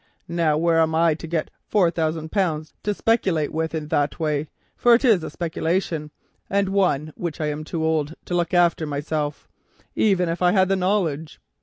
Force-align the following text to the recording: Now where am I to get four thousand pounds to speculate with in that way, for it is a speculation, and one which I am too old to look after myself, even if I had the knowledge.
Now 0.27 0.57
where 0.57 0.79
am 0.79 0.95
I 0.95 1.13
to 1.13 1.27
get 1.27 1.51
four 1.67 1.91
thousand 1.91 2.31
pounds 2.31 2.73
to 2.81 2.95
speculate 2.95 3.51
with 3.53 3.75
in 3.75 3.89
that 3.89 4.19
way, 4.19 4.47
for 4.75 4.95
it 4.95 5.05
is 5.05 5.23
a 5.23 5.29
speculation, 5.29 6.09
and 6.49 6.69
one 6.69 7.13
which 7.15 7.39
I 7.39 7.49
am 7.49 7.63
too 7.63 7.85
old 7.85 8.15
to 8.25 8.33
look 8.33 8.51
after 8.51 8.87
myself, 8.87 9.47
even 9.95 10.27
if 10.27 10.41
I 10.41 10.53
had 10.53 10.69
the 10.69 10.75
knowledge. 10.75 11.39